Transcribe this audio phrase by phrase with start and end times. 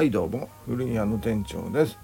[0.00, 1.98] はいどうも古着屋の店長です、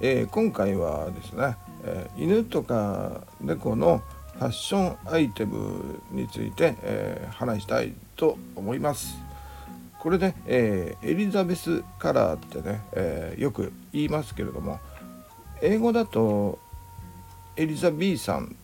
[0.00, 4.02] えー、今回はですね、えー、犬とか猫の
[4.34, 9.16] ファッションアイテムについて、えー、話したいと思います。
[10.00, 14.80] これ、ね、えエリザベスカラーってね、えよく言いますけれども
[15.62, 16.58] 英語だと
[17.54, 18.56] エリザビーさん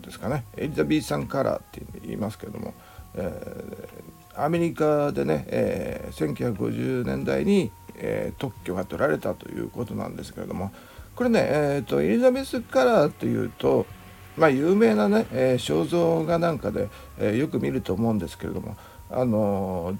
[0.00, 0.44] ですかね。
[0.56, 2.72] エリザビーさんカラーって言いますけれども、
[3.16, 3.88] え
[4.36, 10.72] アメリカでね、え1950年代にえー、特許が取られたということなんですけれども
[11.14, 13.86] これね、えーと、エリザベスカラーというと、
[14.36, 18.76] まあ、有名なね、えー、肖像画なんかで、えー、よく見ると思うんですけれども、
[19.10, 19.98] あの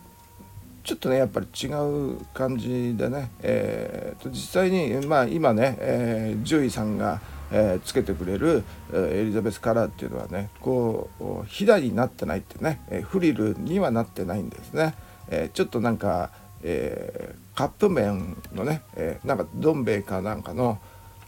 [0.85, 1.67] ちょっとねやっぱり違
[2.13, 7.21] う感じでね、えーと、実際に、まあ、今ね、えー、獣医さんが、
[7.51, 14.95] えー、つけてくれる、えー、エリザベスカラーっていうのはねこうひだになってないってね、え、フリルにはなってないんですね。
[15.31, 16.31] え、ちょっとなんか
[16.63, 20.79] えー、カップ麺のね、えー、なんかどん兵衛かなんかの、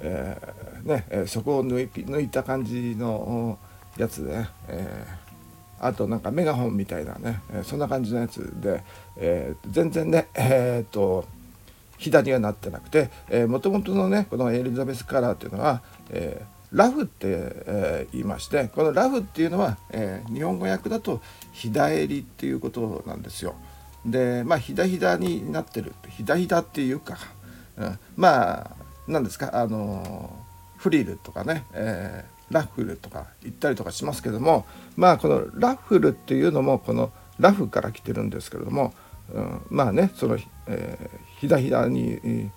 [0.01, 3.59] えー、ねえそこを抜い抜いた感じの
[3.97, 5.07] やつで、ね、え
[5.79, 8.83] あとなんかメガホンみたいなね、えそんな感じのやつで、
[9.17, 11.25] え全然ねえっと
[11.99, 21.21] 左はなってなくてもともとのねこのエリザベスカラーっていうのは、えラフって、え、言いましてこのラフっていうのは、え、日本語訳だと
[21.53, 23.55] 日襟っていうことなんですよ。
[24.05, 25.95] でまあひだひだになってる。
[26.09, 27.19] ひだひだっていうか、
[27.77, 28.71] うん、まあ
[29.07, 30.37] 何ですかあの
[30.77, 38.95] フリルとかね、えー、ラッフルとか言ったりとかしますけどもまあこのラッフルっていうのもこのラフから来てるんですけれども、
[39.33, 42.51] うん、まあねその、えー、ひだひだに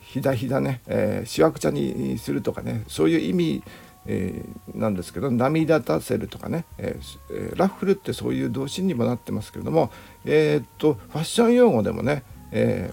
[0.00, 3.62] ひだひだね、え、しわくちゃにするとかねそういう意味
[4.06, 9.92] えー、なんですけど涙立せるとかね、えー、ラッフルってそういう動詞にもなってますけれども、
[10.24, 12.92] えー、っとファッション用語でもね、え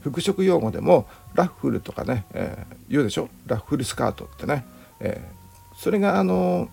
[0.00, 3.28] 服飾用語でもラッフルとかね、え言うでしょ？
[3.46, 4.64] ラッフルスカートってね、
[5.00, 5.22] え
[5.76, 6.68] それがあの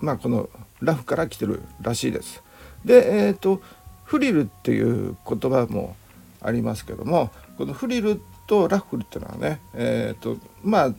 [0.00, 0.48] まあこの
[0.80, 2.42] ラフから来てるらしいです。
[2.84, 3.62] でえっと
[4.04, 5.94] フリルっていう言葉も
[6.42, 10.94] ありますけどもこのフリルとラッフルっていうのはねえっとまあ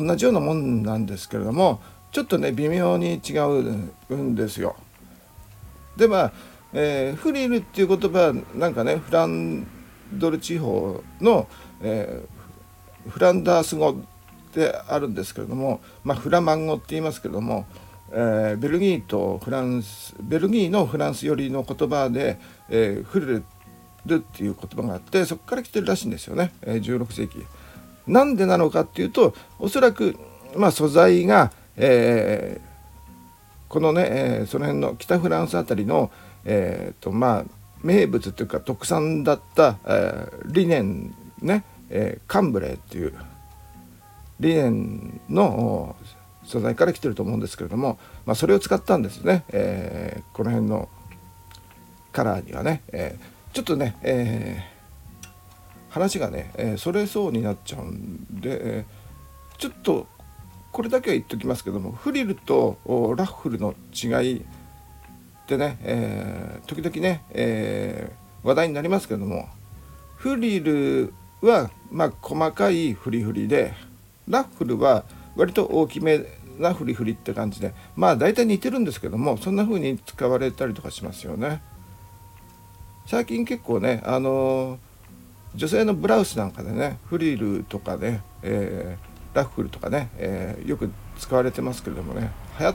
[0.00, 4.76] 同じようなもんなんですけれどもちょっとね微妙に違うんですよ。
[5.96, 6.32] でまあ、
[6.72, 9.66] えー、フリルっていう言葉はなんかねフラン
[10.12, 11.48] ドル地方の、
[11.82, 13.96] えー、フランダース語
[14.54, 17.66] であるんですけれども、まあ、フラマン語って言いますけれども、
[18.10, 22.38] えー、ベルギーとフランスベルギーのフランス寄りの言葉で、
[22.70, 23.26] えー、フリ
[24.06, 27.44] ルっていう言葉があってそこから来てるらしいんですよね、え、16世紀。
[28.08, 30.18] なんでなのかっていうとおそらく、
[30.56, 36.10] まあ、素材が、えー、このね、えー、その辺の北フランス辺りの、
[36.44, 37.44] えーとまあ、
[37.82, 43.14] 名物というか特産だった、えー、リネンね、え、カンブレーっていう
[44.40, 45.94] リネンの
[46.44, 50.88] 素材から来てると思うんですけれども、まあ、それを使ったんですね、え、この辺の
[52.10, 53.16] カラーにはね、え、
[53.52, 54.77] ちょっとね、えー
[55.98, 60.06] 話がね、えー、それそうになっちゃうんで、えー、ちょっと
[60.70, 62.78] これだけは言っときますけどもフリルと
[63.16, 64.06] ラッフルの違
[64.36, 64.42] いっ
[65.46, 68.12] てね、えー、時々ね、え
[68.44, 69.48] 話題になりますけども
[70.16, 73.74] フリルはまあ細かいフリフリで
[74.28, 75.04] ラッフルは
[75.36, 76.20] 割と大きめ
[76.58, 81.62] なフリフリって感じでまあ大体似てるんですけどもそんな風に使われたりとかしますよね。
[83.06, 84.87] 最近結構ねあのー
[85.58, 90.88] 女性のブラウスなんかでねフリルとかね、えー、ラッフルとかね、えー、よく
[91.18, 92.30] 使われてますけれどもね
[92.60, 92.74] 流行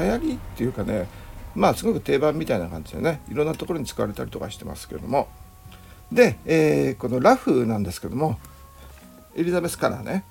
[0.00, 1.08] 流行りっていうかね
[1.54, 5.28] まあすごく定番みたいな感じでねいろんなところに使われたりとかしてますけれども。
[6.10, 8.40] で、えー、このラフなんですけども
[9.36, 10.24] エリザベスカラーね。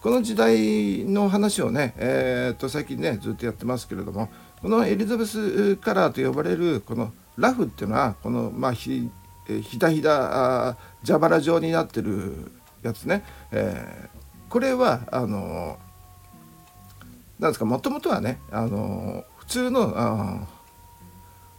[0.00, 4.28] この時代の話をね、えー、と最近ねずっとやってますけれども
[4.60, 8.72] このエリザベスカラーと呼ばれるこのラフっていうのはこのまあ
[9.48, 12.50] えひだひだ蛇腹状になってる
[12.82, 15.78] やつね、えー、これはあの
[17.38, 20.46] なんですかもともとはねあの普通の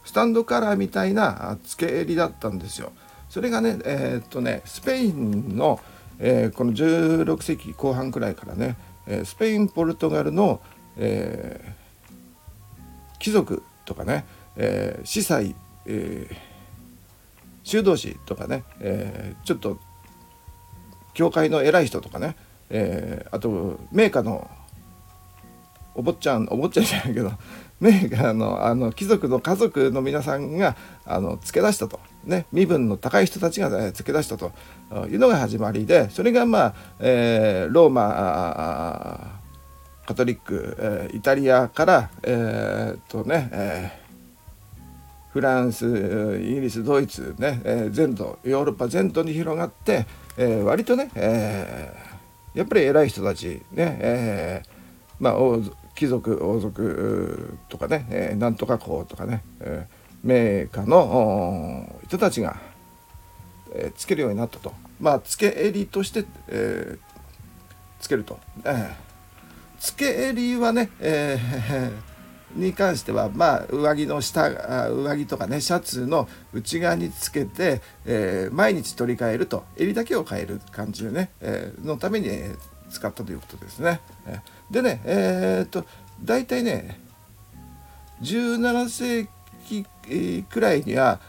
[0.04, 2.92] スタンドカラーみたいな付け襟だったんですよ。
[3.28, 5.80] それがねえー、っとねスペインの、
[6.18, 10.60] えー、この16世紀後半くらいからねえスペインポルトガルの、
[10.96, 11.74] え、
[13.18, 15.54] 貴族とかね、え、司祭、
[15.86, 16.55] えー
[17.66, 19.78] 修道士とかね、えー、ちょっと
[21.14, 22.36] 教会の偉い人とかね、
[22.70, 24.48] えー、あと名家の
[25.96, 27.32] お坊ちゃんお坊ちゃんじゃないけど
[27.80, 31.98] 名家のあの貴族の家族の皆さんがあの付け出したと。
[32.24, 34.52] ね、身分の高い人たちが、ね、付け出したと。
[35.08, 39.40] いうのが始まりでそれがまあ、えー、ローマ
[40.06, 44.05] カトリック、え、イタリアから、えー、とね、えー、
[45.36, 45.84] フランス
[46.40, 50.06] イギリスドイツね、えー、全土ヨーロッパ全土に広がって、
[50.38, 54.70] えー、割とね、えー、やっぱり偉い人たちね、えー、
[55.20, 55.34] まあ
[55.94, 62.56] 貴族王族とかね、えー、なんとか公とかね、えー、名家の人たちが、
[63.74, 66.98] えー、つけるようになったとまあつけ襟として、えー、
[68.00, 68.38] つけると。
[68.64, 69.06] えー
[69.78, 72.15] 付け襟はね、えー、
[72.56, 74.48] に関してはまあ上着の下
[74.88, 82.30] 上着とかねシャツの内側につけて、えー、毎日取り替えると襟だけを変える感じでね、えー、のために、
[82.90, 84.00] 使ったということですね。
[84.70, 85.84] でねえ、っと
[86.22, 87.00] 大体ね
[88.22, 89.28] 17世
[89.68, 91.20] 紀くらいには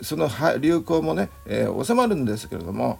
[0.00, 0.28] その
[0.58, 2.98] 流行もね、え、収まるんですけれども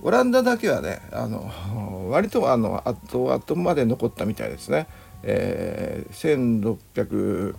[0.00, 4.86] オランダだけはねあの割とあの後々まで残ったみたいですね、
[5.22, 7.54] えー、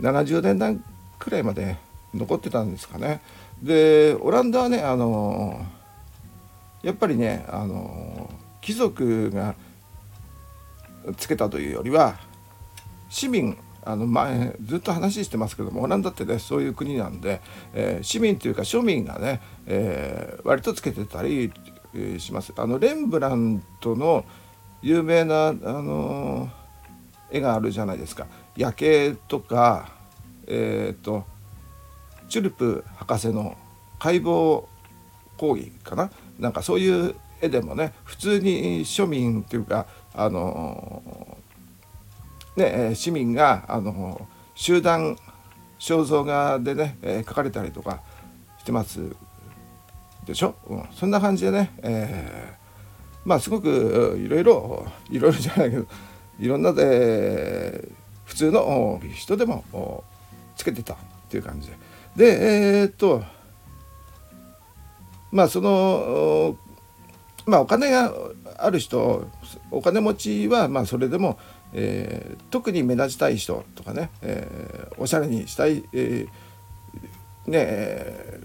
[0.00, 0.78] 1670年代
[1.18, 1.76] くらいまで
[2.14, 3.20] 残ってたんですかね
[3.62, 5.64] でオランダはねあの
[6.82, 9.54] やっぱりねあの貴族が
[11.16, 12.16] つけたというよりは
[13.08, 17.40] 市民あの前ずっと話してますけどもオランダってねそういう国なんで、
[17.72, 21.52] えー、市民というか庶民がね、えー、割とつけてたり
[22.18, 22.52] します。
[22.56, 24.24] あのレンブラントの
[24.82, 26.50] 有名なあの
[27.30, 28.26] 絵があるじゃないですか。
[28.56, 29.92] 夜景とか、
[30.46, 31.24] えーと、
[32.28, 33.56] チュルプ博士の
[33.98, 34.64] 解剖
[35.36, 36.10] 講義かな？
[36.38, 41.38] なんかそういう絵でもね普通に庶民っていうかあの
[42.56, 45.16] ね市民があの集団
[45.78, 48.02] 肖像画でね、え描かれたりとか
[48.58, 49.00] してます
[50.26, 55.86] でしょ、うん、そんな感じでね、えー、まあすごくいろいろいろいろじゃないけど
[56.40, 57.86] いろんなで
[58.24, 60.04] 普通の人でも
[60.56, 60.96] つけてたっ
[61.28, 61.76] ていう感じで。
[62.16, 63.22] でえー、っと
[65.30, 66.56] まあその
[67.46, 68.12] まあお金が
[68.58, 69.28] ある人
[69.70, 71.38] お金持ちはまあそれでも、
[71.72, 78.40] えー、特に目立ちたい人とかね、えー、おしゃれにしたい、えー、ね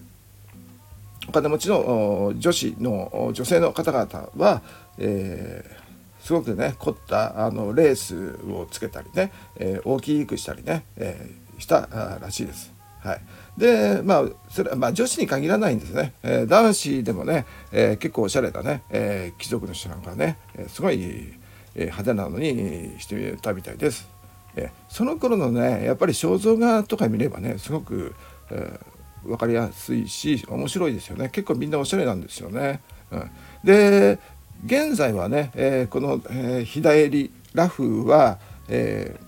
[1.27, 4.61] お金持ちの女子の女性の方々は、
[4.97, 5.84] えー、
[6.25, 11.87] すごくね凝ったあのレースをつけたりね、えー、大きくしたりね、えー、した
[12.19, 12.73] らしいです。
[12.99, 13.21] はい、
[13.55, 21.37] でまあそれはまあ、女子に限らないんですね、えー、男子でもね、えー、結構おしゃれなね、えー、貴族の人なんかね、えすごい、
[21.75, 24.07] え派手なのにしてみたみたいです。
[24.55, 28.15] えその頃のねやっぱり肖像画とか見ればねすごく、
[28.49, 28.79] え
[29.23, 32.81] 分かりやすいし面白いですよね結構みんなおしゃれなんですよね。
[33.11, 33.29] うん、
[33.63, 34.17] で
[34.63, 39.25] 現在はね、えー、この、えー、日帰ラフは、えー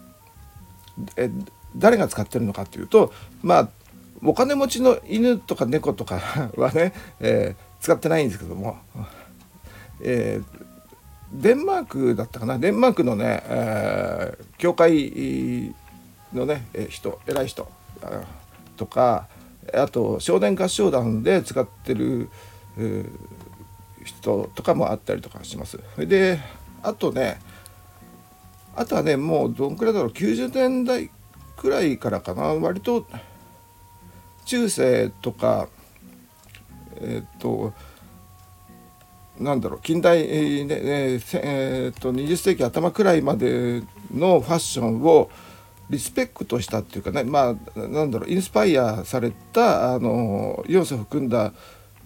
[1.16, 3.70] えー、誰が使ってるのかっていうとまあ
[4.24, 6.20] お金持ちの犬とか猫とか
[6.58, 8.78] はね、 えー、使ってないんですけども、
[10.02, 15.74] えー、デンマークだったかなデンマークのね、えー、教会
[16.34, 17.68] のね人偉い人
[18.76, 19.28] とか
[19.74, 22.30] あと少年合唱団で使ってる
[24.08, 25.80] 人とかもあったりとかします。
[25.98, 26.40] で
[26.82, 27.40] あとね
[28.76, 31.12] あとはねもうどんくらいだろう90年代
[31.56, 33.06] くらいからかな割と
[34.46, 35.68] 中世とか
[37.00, 37.74] えっ、と
[39.40, 43.84] なんだろう近代、ねえー、と20世紀頭くらいまで
[44.14, 45.30] のファッションを
[45.90, 51.54] リスペクトしたっていうかねまあなんだろうインスパイアされたあの要素を含んだ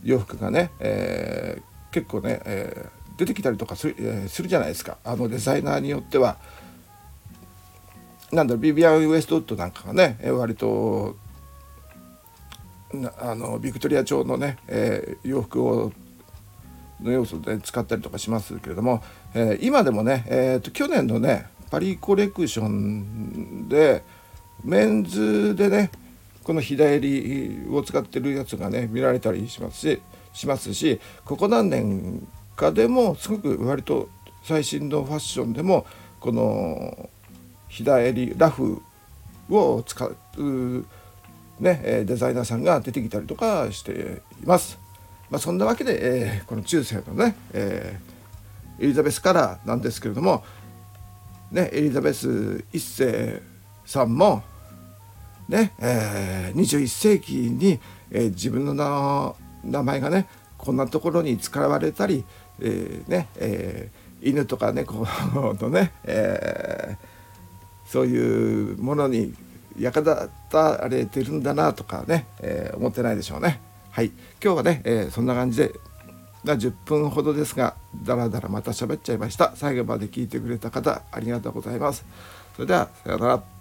[0.03, 1.61] 洋服がね、え、
[1.91, 6.37] 結構ね、えー、出てきたりとかする,、えー、するじゃないですかあのデザイナーによっては。
[8.31, 11.17] なんだろうビビアン・ウエストウッドなんかがねえ割と
[13.19, 15.91] あのビクトリア朝のね、えー、洋服を
[17.01, 24.03] の要素で使ったりとかしますけれども、えー、今でもね、えーと去年のねパリコレクションで
[24.63, 25.91] メンズでね
[26.43, 30.01] この日帰りを使ってるやつがね見られたりしますし
[30.33, 34.09] しますしここ何年かでもすごく割と
[34.43, 35.85] 最新のファッションでも
[36.19, 37.09] この
[37.67, 38.81] 日帰りラフ
[39.49, 40.85] を使う、
[41.59, 44.77] ね、デザイナーさんが出てきたりとかしています。
[45.29, 50.43] まあ、そんなわけで、えー、この中世のね、えー、エリザベスカラーなんですけれども
[51.51, 53.41] ね、エリザベス一世
[53.85, 54.43] さんも、
[55.49, 60.27] ねえー、21世紀に、えー、自分の名名前がね
[60.57, 62.23] こんなところに使われたり、
[62.59, 66.97] えー、ねえー、犬とか猫 のね、え
[67.85, 69.33] そういうものに
[69.77, 73.59] 役立たれてるんだなとかね、え思ってないでしょうね。
[73.89, 74.11] はい。
[74.43, 75.73] 今日はね、えそんな感じで
[76.45, 79.53] が10分ほどですがだらだらまた喋っちゃいました。
[79.55, 82.05] 最後まで聞いてくれた方ありがとうございます。
[82.55, 83.60] それではさようなら。